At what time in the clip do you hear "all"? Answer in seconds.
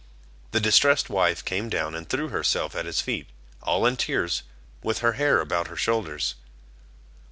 3.61-3.85